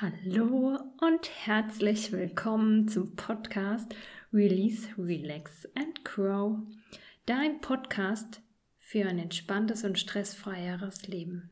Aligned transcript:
Hallo 0.00 0.76
und 1.02 1.30
herzlich 1.46 2.10
willkommen 2.10 2.88
zum 2.88 3.14
Podcast 3.14 3.94
Release, 4.32 4.88
Relax 4.98 5.68
and 5.76 6.04
Grow. 6.04 6.58
Dein 7.26 7.60
Podcast 7.60 8.42
für 8.80 9.06
ein 9.06 9.20
entspanntes 9.20 9.84
und 9.84 9.96
stressfreieres 9.96 11.06
Leben. 11.06 11.48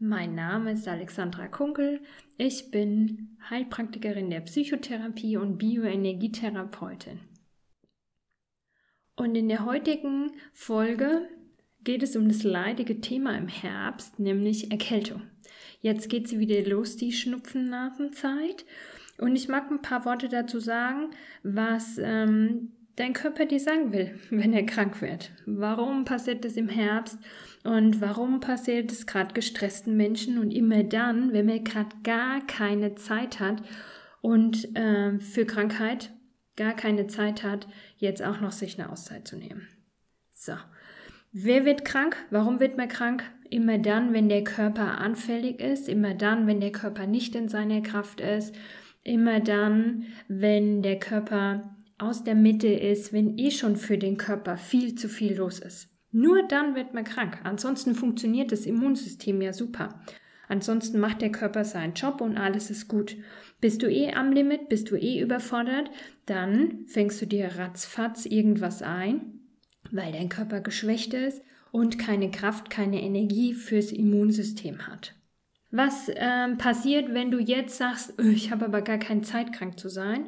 Mein 0.00 0.34
Name 0.34 0.72
ist 0.72 0.88
Alexandra 0.88 1.46
Kunkel. 1.46 2.00
Ich 2.38 2.72
bin 2.72 3.38
Heilpraktikerin 3.48 4.30
der 4.30 4.40
Psychotherapie 4.40 5.36
und 5.36 5.58
Bioenergietherapeutin. 5.58 7.20
Und 9.14 9.36
in 9.36 9.48
der 9.48 9.64
heutigen 9.64 10.32
Folge 10.52 11.28
geht 11.84 12.02
es 12.02 12.16
um 12.16 12.28
das 12.28 12.42
leidige 12.42 13.00
Thema 13.00 13.36
im 13.36 13.48
Herbst, 13.48 14.18
nämlich 14.18 14.70
Erkältung. 14.70 15.22
Jetzt 15.80 16.08
geht 16.08 16.28
sie 16.28 16.38
wieder 16.38 16.62
los, 16.68 16.96
die 16.96 17.12
Schnupfennasenzeit. 17.12 18.64
Und 19.18 19.36
ich 19.36 19.48
mag 19.48 19.70
ein 19.70 19.82
paar 19.82 20.04
Worte 20.04 20.28
dazu 20.28 20.60
sagen, 20.60 21.10
was 21.42 21.98
ähm, 21.98 22.72
dein 22.96 23.12
Körper 23.12 23.46
dir 23.46 23.60
sagen 23.60 23.92
will, 23.92 24.18
wenn 24.30 24.52
er 24.52 24.64
krank 24.64 25.00
wird. 25.00 25.30
Warum 25.46 26.04
passiert 26.04 26.44
das 26.44 26.56
im 26.56 26.68
Herbst 26.68 27.18
und 27.64 28.00
warum 28.00 28.40
passiert 28.40 28.92
es 28.92 29.06
gerade 29.06 29.34
gestressten 29.34 29.96
Menschen 29.96 30.38
und 30.38 30.50
immer 30.50 30.82
dann, 30.82 31.32
wenn 31.32 31.46
man 31.46 31.64
gerade 31.64 31.94
gar 32.02 32.46
keine 32.46 32.94
Zeit 32.94 33.40
hat 33.40 33.62
und 34.20 34.76
äh, 34.76 35.18
für 35.20 35.46
Krankheit 35.46 36.12
gar 36.56 36.74
keine 36.74 37.06
Zeit 37.06 37.42
hat, 37.42 37.66
jetzt 37.96 38.22
auch 38.22 38.40
noch 38.40 38.52
sich 38.52 38.78
eine 38.78 38.90
Auszeit 38.90 39.26
zu 39.26 39.36
nehmen. 39.36 39.66
So, 40.30 40.54
wer 41.32 41.64
wird 41.64 41.84
krank? 41.84 42.16
Warum 42.30 42.60
wird 42.60 42.76
man 42.76 42.88
krank? 42.88 43.24
Immer 43.48 43.78
dann, 43.78 44.12
wenn 44.12 44.28
der 44.28 44.44
Körper 44.44 44.98
anfällig 44.98 45.60
ist, 45.60 45.88
immer 45.88 46.14
dann, 46.14 46.46
wenn 46.46 46.60
der 46.60 46.72
Körper 46.72 47.06
nicht 47.06 47.34
in 47.34 47.48
seiner 47.48 47.80
Kraft 47.80 48.20
ist, 48.20 48.54
immer 49.02 49.40
dann, 49.40 50.04
wenn 50.28 50.82
der 50.82 50.98
Körper 50.98 51.76
aus 51.98 52.24
der 52.24 52.34
Mitte 52.34 52.68
ist, 52.68 53.12
wenn 53.12 53.38
eh 53.38 53.50
schon 53.50 53.76
für 53.76 53.98
den 53.98 54.16
Körper 54.16 54.56
viel 54.56 54.94
zu 54.94 55.08
viel 55.08 55.36
los 55.36 55.58
ist. 55.58 55.88
Nur 56.12 56.46
dann 56.46 56.74
wird 56.74 56.94
man 56.94 57.04
krank. 57.04 57.38
Ansonsten 57.44 57.94
funktioniert 57.94 58.52
das 58.52 58.66
Immunsystem 58.66 59.40
ja 59.40 59.52
super. 59.52 60.00
Ansonsten 60.48 60.98
macht 60.98 61.22
der 61.22 61.30
Körper 61.30 61.64
seinen 61.64 61.94
Job 61.94 62.20
und 62.20 62.36
alles 62.36 62.70
ist 62.70 62.88
gut. 62.88 63.16
Bist 63.60 63.82
du 63.82 63.86
eh 63.88 64.12
am 64.14 64.32
Limit, 64.32 64.68
bist 64.68 64.90
du 64.90 64.96
eh 64.96 65.20
überfordert, 65.20 65.90
dann 66.26 66.86
fängst 66.86 67.22
du 67.22 67.26
dir 67.26 67.56
ratzfatz 67.56 68.26
irgendwas 68.26 68.82
ein, 68.82 69.39
weil 69.92 70.12
dein 70.12 70.28
Körper 70.28 70.60
geschwächt 70.60 71.14
ist 71.14 71.42
und 71.72 71.98
keine 71.98 72.30
Kraft, 72.30 72.70
keine 72.70 73.02
Energie 73.02 73.54
fürs 73.54 73.92
Immunsystem 73.92 74.86
hat. 74.86 75.14
Was 75.70 76.10
ähm, 76.14 76.58
passiert, 76.58 77.14
wenn 77.14 77.30
du 77.30 77.38
jetzt 77.38 77.76
sagst, 77.76 78.14
öh, 78.18 78.32
ich 78.32 78.50
habe 78.50 78.64
aber 78.64 78.82
gar 78.82 78.98
keine 78.98 79.22
Zeit, 79.22 79.52
krank 79.52 79.78
zu 79.78 79.88
sein 79.88 80.26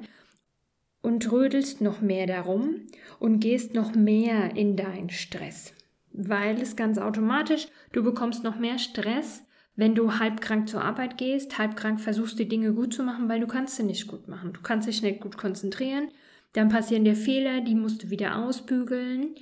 und 1.01 1.33
rödelst 1.33 1.81
noch 1.81 2.01
mehr 2.01 2.27
darum 2.27 2.87
und 3.19 3.41
gehst 3.41 3.75
noch 3.75 3.95
mehr 3.95 4.57
in 4.57 4.77
deinen 4.77 5.11
Stress? 5.11 5.73
Weil 6.13 6.61
es 6.61 6.77
ganz 6.77 6.99
automatisch, 6.99 7.67
du 7.93 8.05
bekommst 8.05 8.45
noch 8.45 8.57
mehr 8.57 8.79
Stress, 8.79 9.43
wenn 9.75 9.95
du 9.95 10.19
halbkrank 10.19 10.69
zur 10.69 10.85
Arbeit 10.85 11.17
gehst, 11.17 11.59
halbkrank 11.59 12.01
versuchst 12.01 12.39
die 12.39 12.49
Dinge 12.49 12.75
gut 12.75 12.93
zu 12.93 13.03
machen, 13.03 13.29
weil 13.29 13.41
du 13.41 13.47
kannst 13.47 13.77
sie 13.77 13.83
nicht 13.83 14.07
gut 14.07 14.29
machen. 14.29 14.53
Du 14.53 14.61
kannst 14.61 14.87
dich 14.87 15.03
nicht 15.03 15.21
gut 15.21 15.39
konzentrieren, 15.39 16.09
dann 16.53 16.69
passieren 16.69 17.05
dir 17.05 17.17
Fehler, 17.17 17.61
die 17.61 17.75
musst 17.75 18.03
du 18.03 18.11
wieder 18.11 18.37
ausbügeln 18.37 19.35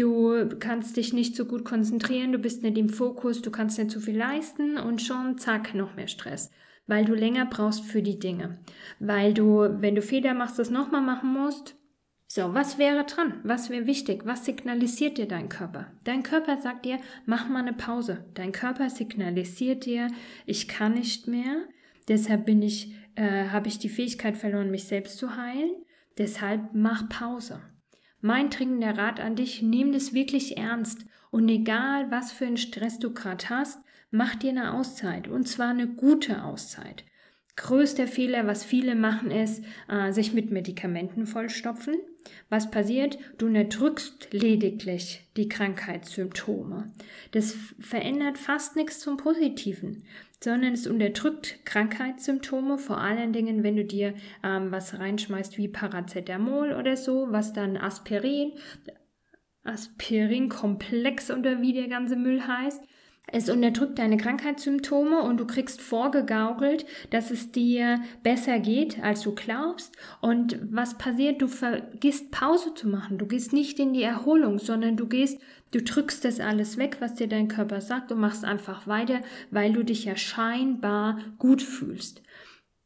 Du 0.00 0.48
kannst 0.58 0.96
dich 0.96 1.12
nicht 1.12 1.36
so 1.36 1.44
gut 1.44 1.64
konzentrieren, 1.64 2.32
du 2.32 2.38
bist 2.38 2.62
nicht 2.62 2.78
im 2.78 2.88
Fokus, 2.88 3.42
du 3.42 3.50
kannst 3.50 3.78
nicht 3.78 3.90
so 3.90 4.00
viel 4.00 4.16
leisten 4.16 4.78
und 4.78 5.02
schon 5.02 5.36
zack, 5.36 5.74
noch 5.74 5.94
mehr 5.94 6.08
Stress, 6.08 6.50
weil 6.86 7.04
du 7.04 7.14
länger 7.14 7.44
brauchst 7.44 7.84
für 7.84 8.00
die 8.00 8.18
Dinge. 8.18 8.60
Weil 8.98 9.34
du, 9.34 9.68
wenn 9.82 9.94
du 9.94 10.00
Fehler 10.00 10.32
machst, 10.32 10.58
das 10.58 10.70
nochmal 10.70 11.02
machen 11.02 11.32
musst. 11.32 11.76
So, 12.26 12.54
was 12.54 12.78
wäre 12.78 13.04
dran? 13.04 13.40
Was 13.42 13.68
wäre 13.68 13.86
wichtig? 13.86 14.22
Was 14.24 14.46
signalisiert 14.46 15.18
dir 15.18 15.28
dein 15.28 15.50
Körper? 15.50 15.92
Dein 16.04 16.22
Körper 16.22 16.56
sagt 16.56 16.86
dir, 16.86 16.98
mach 17.26 17.50
mal 17.50 17.58
eine 17.58 17.74
Pause. 17.74 18.24
Dein 18.32 18.52
Körper 18.52 18.88
signalisiert 18.88 19.84
dir, 19.84 20.08
ich 20.46 20.66
kann 20.66 20.94
nicht 20.94 21.26
mehr. 21.26 21.64
Deshalb 22.08 22.46
bin 22.46 22.62
ich, 22.62 22.94
äh, 23.16 23.48
habe 23.48 23.68
ich 23.68 23.78
die 23.78 23.90
Fähigkeit 23.90 24.38
verloren, 24.38 24.70
mich 24.70 24.84
selbst 24.84 25.18
zu 25.18 25.36
heilen. 25.36 25.72
Deshalb 26.20 26.74
mach 26.74 27.08
Pause. 27.08 27.62
Mein 28.20 28.50
dringender 28.50 28.98
Rat 28.98 29.20
an 29.20 29.36
dich, 29.36 29.62
nimm 29.62 29.90
das 29.90 30.12
wirklich 30.12 30.58
ernst 30.58 31.06
und 31.30 31.48
egal 31.48 32.10
was 32.10 32.30
für 32.30 32.44
einen 32.44 32.58
Stress 32.58 32.98
du 32.98 33.14
gerade 33.14 33.48
hast, 33.48 33.82
mach 34.10 34.34
dir 34.34 34.50
eine 34.50 34.74
Auszeit 34.74 35.28
und 35.28 35.48
zwar 35.48 35.70
eine 35.70 35.88
gute 35.88 36.44
Auszeit. 36.44 37.04
Größter 37.60 38.06
Fehler, 38.06 38.46
was 38.46 38.64
viele 38.64 38.94
machen, 38.94 39.30
ist, 39.30 39.62
äh, 39.88 40.12
sich 40.12 40.32
mit 40.32 40.50
Medikamenten 40.50 41.26
vollstopfen. 41.26 41.94
Was 42.48 42.70
passiert? 42.70 43.18
Du 43.36 43.48
erdrückst 43.48 44.28
lediglich 44.32 45.26
die 45.36 45.48
Krankheitssymptome. 45.48 46.90
Das 47.32 47.54
verändert 47.78 48.38
fast 48.38 48.76
nichts 48.76 49.00
zum 49.00 49.18
Positiven 49.18 50.04
sondern 50.42 50.72
es 50.72 50.86
unterdrückt 50.86 51.66
Krankheitssymptome, 51.66 52.78
vor 52.78 52.98
allen 52.98 53.34
Dingen, 53.34 53.62
wenn 53.62 53.76
du 53.76 53.84
dir 53.84 54.14
ähm, 54.42 54.72
was 54.72 54.98
reinschmeißt 54.98 55.58
wie 55.58 55.68
Paracetamol 55.68 56.72
oder 56.72 56.96
so, 56.96 57.26
was 57.28 57.52
dann 57.52 57.76
Aspirin, 57.76 58.52
Aspirin-Komplex 59.64 61.30
oder 61.30 61.60
wie 61.60 61.74
der 61.74 61.88
ganze 61.88 62.16
Müll 62.16 62.40
heißt, 62.46 62.82
es 63.32 63.48
unterdrückt 63.48 63.98
deine 63.98 64.16
Krankheitssymptome 64.16 65.22
und 65.22 65.38
du 65.38 65.46
kriegst 65.46 65.80
vorgegaukelt, 65.80 66.84
dass 67.10 67.30
es 67.30 67.52
dir 67.52 68.00
besser 68.22 68.58
geht, 68.58 69.00
als 69.02 69.22
du 69.22 69.34
glaubst. 69.34 69.96
Und 70.20 70.58
was 70.70 70.98
passiert? 70.98 71.40
Du 71.40 71.46
vergisst 71.46 72.32
Pause 72.32 72.74
zu 72.74 72.88
machen. 72.88 73.18
Du 73.18 73.26
gehst 73.26 73.52
nicht 73.52 73.78
in 73.78 73.92
die 73.92 74.02
Erholung, 74.02 74.58
sondern 74.58 74.96
du 74.96 75.06
gehst, 75.06 75.40
du 75.70 75.80
drückst 75.80 76.24
das 76.24 76.40
alles 76.40 76.76
weg, 76.76 76.96
was 77.00 77.14
dir 77.14 77.28
dein 77.28 77.48
Körper 77.48 77.80
sagt 77.80 78.10
und 78.10 78.18
machst 78.18 78.44
einfach 78.44 78.88
weiter, 78.88 79.20
weil 79.50 79.72
du 79.72 79.84
dich 79.84 80.04
ja 80.04 80.16
scheinbar 80.16 81.18
gut 81.38 81.62
fühlst. 81.62 82.22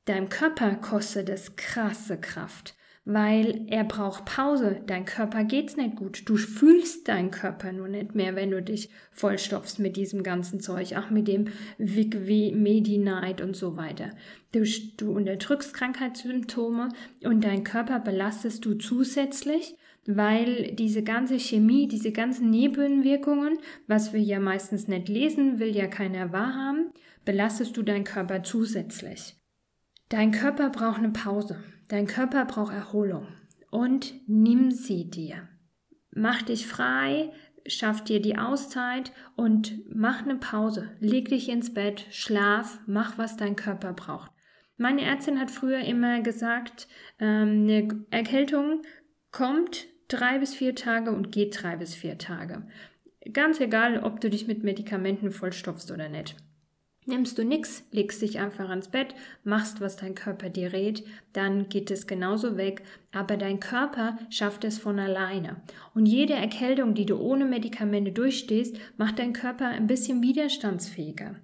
Deinem 0.05 0.29
Körper 0.29 0.75
kostet 0.75 1.31
es 1.31 1.57
krasse 1.57 2.21
Kraft 2.21 2.75
weil 3.05 3.67
er 3.69 3.85
braucht 3.85 4.25
Pause. 4.25 4.81
Dein 4.87 5.05
Körper 5.05 5.45
geht's 5.45 5.77
nicht 5.77 5.97
gut. 5.97 6.23
Du 6.27 6.37
fühlst 6.37 7.07
deinen 7.09 7.31
Körper 7.31 7.73
nur 7.73 7.89
nicht 7.89 8.15
mehr, 8.15 8.35
wenn 8.35 8.51
du 8.51 8.63
dich 8.63 8.89
vollstopfst 9.13 9.79
mit 9.79 9.97
diesem 9.97 10.23
ganzen 10.23 10.61
Zeug, 10.61 10.97
auch 10.97 11.11
mit 11.11 11.29
dem 11.29 11.47
Vic 11.77 12.15
Medi-Night 12.15 13.43
und 13.43 13.57
so 13.57 13.77
weiter. 13.77 14.11
Du, 14.53 14.65
du 14.97 15.13
unterdrückst 15.13 15.75
Krankheitssymptome 15.75 16.89
und 17.25 17.45
dein 17.45 17.65
Körper 17.65 18.01
belastest 18.01 18.65
du 18.65 18.75
zusätzlich, 18.75 19.77
weil 20.07 20.73
diese 20.73 21.03
ganze 21.03 21.39
Chemie, 21.39 21.89
diese 21.89 22.13
ganzen 22.13 22.51
Nebenwirkungen, 22.51 23.59
was 23.87 24.13
wir 24.13 24.21
ja 24.21 24.41
meistens 24.41 24.89
nicht 24.89 25.09
lesen, 25.09 25.59
will 25.59 25.75
ja 25.75 25.89
keiner 25.89 26.33
wahrhaben, 26.33 26.91
belastest 27.25 27.77
du 27.77 27.83
deinen 27.83 28.05
Körper 28.05 28.43
zusätzlich. 28.43 29.37
Dein 30.09 30.33
Körper 30.33 30.71
braucht 30.71 30.99
eine 30.99 31.11
Pause. 31.11 31.63
Dein 31.89 32.07
Körper 32.07 32.45
braucht 32.45 32.73
Erholung 32.73 33.29
und 33.71 34.15
nimm 34.27 34.71
sie 34.71 35.11
dir. 35.11 35.49
Mach 36.11 36.43
dich 36.43 36.67
frei, 36.67 37.33
schaff 37.67 38.05
dir 38.05 38.21
die 38.21 38.39
Auszeit 38.39 39.13
und 39.37 39.81
mach 39.95 40.23
eine 40.23 40.37
Pause. 40.37 40.91
Leg 41.01 41.29
dich 41.29 41.49
ins 41.49 41.75
Bett, 41.75 42.07
schlaf, 42.11 42.79
mach, 42.87 43.19
was 43.19 43.37
dein 43.37 43.57
Körper 43.57 43.93
braucht. 43.93 44.31
Meine 44.77 45.03
Ärztin 45.03 45.39
hat 45.39 45.51
früher 45.51 45.81
immer 45.81 46.21
gesagt, 46.21 46.89
ähm, 47.19 47.63
eine 47.63 48.05
Erkältung 48.11 48.83
kommt 49.31 49.87
drei 50.09 50.39
bis 50.39 50.55
vier 50.55 50.75
Tage 50.75 51.11
und 51.11 51.33
geht 51.33 51.63
drei 51.63 51.77
bis 51.77 51.95
vier 51.95 52.19
Tage. 52.19 52.67
Ganz 53.33 53.61
egal, 53.61 54.03
ob 54.03 54.21
du 54.21 54.29
dich 54.29 54.47
mit 54.47 54.63
Medikamenten 54.63 55.31
vollstopfst 55.31 55.91
oder 55.91 56.09
nicht. 56.09 56.37
Nimmst 57.07 57.37
du 57.37 57.45
nix, 57.45 57.85
legst 57.91 58.23
dich 58.23 58.41
einfach 58.41 58.71
ans 58.71 58.89
Bett, 58.89 59.15
machst, 59.43 59.83
was 59.83 59.97
dein 59.97 60.15
Körper 60.15 60.49
dir 60.49 60.73
rät, 60.73 61.05
dann 61.35 61.69
geht 61.69 61.91
es 61.91 62.07
genauso 62.07 62.57
weg, 62.57 62.83
aber 63.13 63.37
dein 63.37 63.61
Körper 63.61 64.19
schafft 64.31 64.65
es 64.65 64.79
von 64.79 64.99
alleine. 64.99 65.61
Und 65.95 66.07
jede 66.07 66.33
Erkältung, 66.33 66.95
die 66.95 67.05
du 67.05 67.19
ohne 67.19 67.45
Medikamente 67.45 68.13
durchstehst, 68.13 68.79
macht 68.97 69.19
dein 69.19 69.35
Körper 69.35 69.69
ein 69.69 69.87
bisschen 69.87 70.23
widerstandsfähiger. 70.23 71.35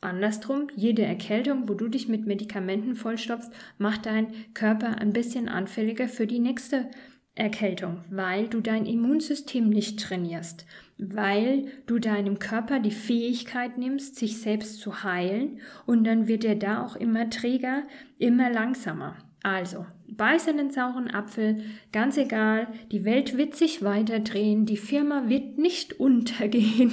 Andersrum, 0.00 0.68
jede 0.74 1.02
Erkältung, 1.02 1.68
wo 1.68 1.74
du 1.74 1.88
dich 1.88 2.08
mit 2.08 2.26
Medikamenten 2.26 2.96
vollstopfst, 2.96 3.52
macht 3.78 4.06
dein 4.06 4.32
Körper 4.54 4.98
ein 4.98 5.12
bisschen 5.12 5.48
anfälliger 5.48 6.08
für 6.08 6.26
die 6.26 6.40
nächste 6.40 6.90
Erkältung, 7.34 8.04
weil 8.10 8.48
du 8.48 8.60
dein 8.60 8.84
Immunsystem 8.84 9.70
nicht 9.70 10.00
trainierst, 10.00 10.66
weil 11.10 11.66
du 11.86 11.98
deinem 11.98 12.38
Körper 12.38 12.78
die 12.78 12.90
Fähigkeit 12.90 13.78
nimmst, 13.78 14.16
sich 14.16 14.40
selbst 14.40 14.80
zu 14.80 15.02
heilen 15.02 15.60
und 15.86 16.04
dann 16.04 16.28
wird 16.28 16.44
er 16.44 16.56
da 16.56 16.84
auch 16.84 16.96
immer 16.96 17.30
träger, 17.30 17.82
immer 18.18 18.50
langsamer. 18.50 19.16
Also, 19.42 19.86
beiß 20.08 20.46
in 20.46 20.56
den 20.58 20.70
sauren 20.70 21.10
Apfel, 21.10 21.64
ganz 21.92 22.16
egal, 22.16 22.68
die 22.92 23.04
Welt 23.04 23.36
wird 23.36 23.56
sich 23.56 23.82
weiterdrehen, 23.82 24.66
die 24.66 24.76
Firma 24.76 25.28
wird 25.28 25.58
nicht 25.58 25.94
untergehen, 26.00 26.92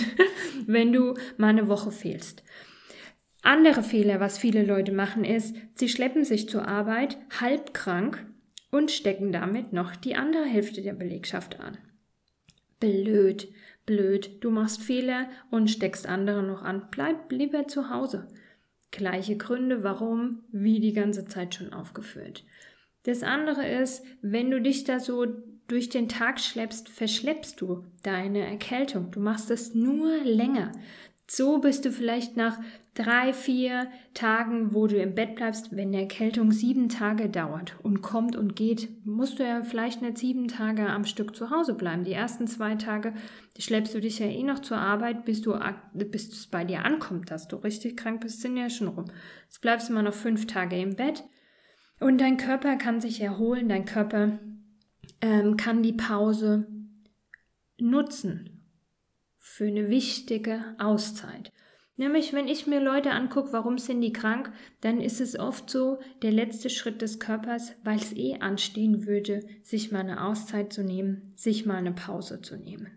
wenn 0.66 0.92
du 0.92 1.14
mal 1.38 1.50
eine 1.50 1.68
Woche 1.68 1.92
fehlst. 1.92 2.44
Andere 3.42 3.84
Fehler, 3.84 4.20
was 4.20 4.38
viele 4.38 4.66
Leute 4.66 4.92
machen, 4.92 5.24
ist, 5.24 5.56
sie 5.74 5.90
schleppen 5.90 6.26
sich 6.26 6.50
zur 6.50 6.68
Arbeit 6.68 7.18
halb 7.40 7.74
krank 7.74 8.26
und 8.72 8.92
stecken 8.92 9.32
damit 9.32 9.72
noch 9.74 9.96
die 9.96 10.16
andere 10.16 10.46
Hälfte 10.46 10.82
der 10.82 10.94
Belegschaft 10.94 11.60
an. 11.60 11.78
Blöd, 12.80 13.50
blöd, 13.90 14.44
du 14.44 14.52
machst 14.52 14.84
Fehler 14.84 15.28
und 15.50 15.72
steckst 15.72 16.08
andere 16.08 16.44
noch 16.44 16.62
an. 16.62 16.90
Bleib 16.92 17.32
lieber 17.32 17.68
zu 17.68 17.90
Hause. 17.90 18.28
Gleiche 18.92 19.36
Gründe, 19.36 19.84
warum, 19.84 20.44
wie 20.52 20.80
die 20.80 20.94
ganze 20.94 21.26
Zeit 21.26 21.56
schon 21.56 21.74
aufgeführt. 21.74 22.46
Das 23.04 23.24
andere 23.24 23.68
ist, 23.68 24.06
wenn 24.22 24.52
du 24.52 24.62
dich 24.62 24.84
da 24.84 25.00
so 25.00 25.26
durch 25.68 25.90
den 25.90 26.08
Tag 26.08 26.40
schleppst, 26.40 26.88
verschleppst 26.88 27.60
du 27.62 27.84
deine 28.04 28.46
Erkältung. 28.46 29.10
Du 29.10 29.20
machst 29.20 29.50
es 29.50 29.74
nur 29.74 30.18
länger. 30.24 30.72
So 31.32 31.60
bist 31.60 31.86
du 31.86 31.92
vielleicht 31.92 32.38
nach 32.38 32.58
drei, 32.96 33.34
vier 33.34 33.88
Tagen, 34.16 34.74
wo 34.74 34.88
du 34.88 34.98
im 34.98 35.14
Bett 35.14 35.36
bleibst, 35.36 35.72
wenn 35.72 35.90
eine 35.90 36.02
Erkältung 36.02 36.52
sieben 36.52 36.90
Tage 36.90 37.30
dauert 37.30 37.76
und 37.84 38.02
kommt 38.02 38.36
und 38.36 38.56
geht, 38.56 38.90
musst 39.06 39.38
du 39.38 39.44
ja 39.44 39.62
vielleicht 39.62 40.02
nicht 40.02 40.18
sieben 40.18 40.48
Tage 40.48 40.90
am 40.90 41.06
Stück 41.06 41.36
zu 41.36 41.52
Hause 41.52 41.76
bleiben. 41.76 42.04
Die 42.04 42.14
ersten 42.14 42.48
zwei 42.48 42.74
Tage 42.76 43.14
schleppst 43.60 43.94
du 43.94 44.02
dich 44.02 44.18
ja 44.18 44.26
eh 44.26 44.42
noch 44.42 44.58
zur 44.58 44.78
Arbeit, 44.78 45.24
bis 45.24 45.42
du 45.42 45.54
bis 45.94 46.30
es 46.30 46.48
bei 46.48 46.66
dir 46.66 46.84
ankommt, 46.84 47.30
dass 47.30 47.48
du 47.48 47.58
richtig 47.58 47.96
krank 47.96 48.22
bist, 48.22 48.42
sind 48.42 48.58
ja 48.58 48.70
schon 48.72 48.88
rum. 48.88 49.06
Jetzt 49.46 49.62
bleibst 49.62 49.90
du 49.90 49.94
mal 49.94 50.02
noch 50.02 50.16
fünf 50.16 50.48
Tage 50.48 50.82
im 50.82 50.96
Bett 50.96 51.24
und 52.00 52.20
dein 52.20 52.38
Körper 52.38 52.76
kann 52.76 53.02
sich 53.02 53.22
erholen, 53.22 53.70
dein 53.70 53.86
Körper 53.86 54.40
ähm, 55.22 55.58
kann 55.58 55.84
die 55.84 55.94
Pause 55.94 56.68
nutzen 57.78 58.59
für 59.40 59.66
eine 59.66 59.90
wichtige 59.90 60.76
Auszeit. 60.78 61.52
Nämlich, 62.00 62.32
wenn 62.32 62.48
ich 62.48 62.66
mir 62.66 62.80
Leute 62.80 63.12
angucke, 63.12 63.52
warum 63.52 63.78
sind 63.78 64.00
die 64.00 64.14
krank, 64.14 64.54
dann 64.80 65.02
ist 65.02 65.20
es 65.20 65.38
oft 65.38 65.70
so 65.70 66.00
der 66.22 66.32
letzte 66.32 66.70
Schritt 66.70 67.02
des 67.02 67.20
Körpers, 67.20 67.74
weil 67.84 67.98
es 67.98 68.16
eh 68.16 68.36
anstehen 68.40 69.06
würde, 69.06 69.42
sich 69.64 69.92
mal 69.92 70.00
eine 70.00 70.24
Auszeit 70.26 70.72
zu 70.72 70.82
nehmen, 70.82 71.34
sich 71.36 71.66
mal 71.66 71.76
eine 71.76 71.92
Pause 71.92 72.42
zu 72.42 72.56
nehmen. 72.56 72.88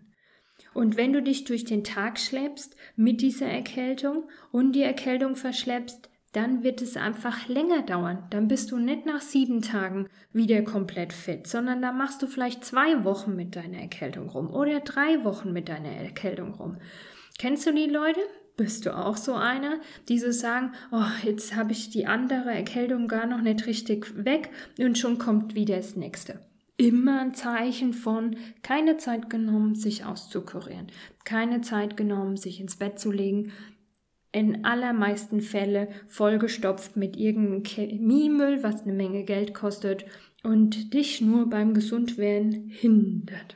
Und 0.73 0.95
wenn 0.95 1.11
du 1.11 1.21
dich 1.21 1.43
durch 1.43 1.65
den 1.65 1.83
Tag 1.83 2.17
schleppst 2.17 2.77
mit 2.95 3.21
dieser 3.21 3.47
Erkältung 3.47 4.29
und 4.51 4.71
die 4.71 4.83
Erkältung 4.83 5.35
verschleppst, 5.35 6.09
dann 6.33 6.63
wird 6.63 6.81
es 6.81 6.97
einfach 6.97 7.47
länger 7.47 7.83
dauern. 7.83 8.23
Dann 8.31 8.47
bist 8.47 8.71
du 8.71 8.77
nicht 8.77 9.05
nach 9.05 9.21
sieben 9.21 9.61
Tagen 9.61 10.09
wieder 10.33 10.63
komplett 10.63 11.13
fit, 11.13 11.47
sondern 11.47 11.81
da 11.81 11.91
machst 11.91 12.21
du 12.21 12.27
vielleicht 12.27 12.65
zwei 12.65 13.03
Wochen 13.05 13.35
mit 13.35 13.55
deiner 13.55 13.77
Erkältung 13.77 14.29
rum 14.29 14.49
oder 14.49 14.79
drei 14.81 15.23
Wochen 15.23 15.53
mit 15.53 15.69
deiner 15.69 15.91
Erkältung 15.91 16.55
rum. 16.55 16.77
Kennst 17.37 17.67
du 17.67 17.73
die 17.73 17.89
Leute? 17.89 18.19
Bist 18.55 18.85
du 18.85 18.95
auch 18.95 19.17
so 19.17 19.33
einer, 19.33 19.79
die 20.09 20.19
so 20.19 20.31
sagen, 20.31 20.73
oh, 20.91 21.05
jetzt 21.23 21.55
habe 21.55 21.71
ich 21.71 21.89
die 21.89 22.05
andere 22.05 22.51
Erkältung 22.51 23.07
gar 23.07 23.25
noch 23.25 23.41
nicht 23.41 23.65
richtig 23.65 24.25
weg 24.25 24.49
und 24.77 24.97
schon 24.97 25.17
kommt 25.17 25.55
wieder 25.55 25.77
das 25.77 25.95
nächste. 25.95 26.39
Immer 26.77 27.21
ein 27.21 27.33
Zeichen 27.33 27.93
von 27.93 28.35
keine 28.63 28.97
Zeit 28.97 29.29
genommen, 29.29 29.75
sich 29.75 30.05
auszukurieren, 30.05 30.87
keine 31.23 31.61
Zeit 31.61 31.97
genommen, 31.97 32.37
sich 32.37 32.59
ins 32.59 32.75
Bett 32.75 32.99
zu 32.99 33.11
legen, 33.11 33.51
in 34.33 34.65
allermeisten 34.65 35.41
Fälle 35.41 35.87
vollgestopft 36.07 36.97
mit 36.97 37.15
irgendeinem 37.15 37.63
Chemiemüll, 37.63 38.63
was 38.63 38.81
eine 38.81 38.93
Menge 38.93 39.23
Geld 39.23 39.53
kostet 39.53 40.05
und 40.43 40.93
dich 40.93 41.21
nur 41.21 41.49
beim 41.49 41.73
Gesundwerden 41.73 42.67
hindert. 42.67 43.55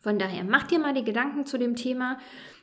Von 0.00 0.18
daher, 0.18 0.44
mach 0.44 0.66
dir 0.66 0.78
mal 0.78 0.94
die 0.94 1.04
Gedanken 1.04 1.44
zu 1.44 1.58
dem 1.58 1.76
Thema. 1.76 2.18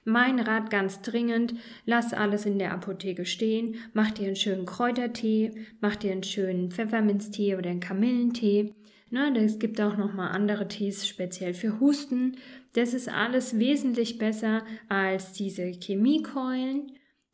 Mein 0.06 0.40
Rat 0.40 0.72
ganz 0.72 1.02
dringend, 1.02 1.54
lass 1.86 2.14
alles 2.14 2.46
in 2.46 2.58
der 2.58 2.72
Apotheke 2.72 3.26
stehen, 3.26 3.76
mach 3.94 4.10
dir 4.12 4.28
einen 4.28 4.36
schönen 4.36 4.66
Kräutertee, 4.66 5.52
mach 5.82 5.98
dir 5.98 6.14
einen 6.14 6.24
schönen 6.24 6.72
Pfefferminztee 6.72 7.56
oder 7.56 7.70
einen 7.70 7.82
Kamillentee. 7.82 8.74
Ne, 9.10 9.32
es 9.38 9.60
gibt 9.60 9.80
auch 9.80 9.98
noch 9.98 10.14
mal 10.14 10.30
andere 10.30 10.68
Tees 10.68 11.08
speziell 11.08 11.54
für 11.54 11.80
Husten. 11.80 12.38
Das 12.74 12.94
ist 12.94 13.08
alles 13.10 13.60
wesentlich 13.60 14.18
besser 14.18 14.64
als 14.90 15.34
diese 15.34 15.64
Chemiekeulen. 15.72 16.92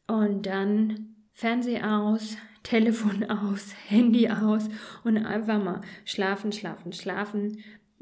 Und 0.07 0.45
dann 0.45 1.15
Fernseher 1.31 1.99
aus, 1.99 2.37
Telefon 2.63 3.29
aus, 3.29 3.73
Handy 3.87 4.29
aus 4.29 4.69
und 5.03 5.17
einfach 5.17 5.61
mal 5.61 5.81
schlafen, 6.05 6.51
schlafen, 6.51 6.93
schlafen 6.93 7.61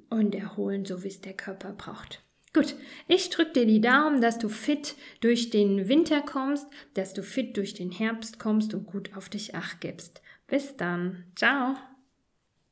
und 0.09 0.35
erholen, 0.35 0.85
so 0.85 1.03
wie 1.03 1.07
es 1.07 1.21
der 1.21 1.33
Körper 1.33 1.73
braucht. 1.73 2.21
Gut, 2.53 2.75
ich 3.07 3.29
drücke 3.29 3.53
dir 3.53 3.65
die 3.65 3.79
Daumen, 3.79 4.19
dass 4.19 4.37
du 4.37 4.49
fit 4.49 4.95
durch 5.21 5.49
den 5.51 5.87
Winter 5.87 6.21
kommst, 6.21 6.67
dass 6.93 7.13
du 7.13 7.23
fit 7.23 7.55
durch 7.55 7.73
den 7.73 7.91
Herbst 7.91 8.39
kommst 8.39 8.73
und 8.73 8.85
gut 8.85 9.15
auf 9.15 9.29
dich 9.29 9.55
acht 9.55 9.79
gibst. 9.79 10.21
Bis 10.47 10.75
dann. 10.75 11.23
Ciao. 11.35 11.75